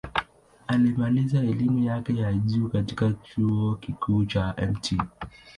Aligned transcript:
Alimaliza 0.67 1.39
elimu 1.39 1.79
yake 1.83 2.15
ya 2.17 2.33
juu 2.33 2.67
katika 2.69 3.13
Chuo 3.13 3.75
Kikuu 3.75 4.25
cha 4.25 4.55
Mt. 4.71 4.97